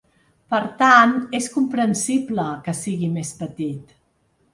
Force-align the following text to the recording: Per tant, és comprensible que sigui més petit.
Per 0.51 0.59
tant, 0.77 1.11
és 1.39 1.49
comprensible 1.57 2.45
que 2.69 2.75
sigui 2.79 3.11
més 3.19 3.35
petit. 3.43 3.93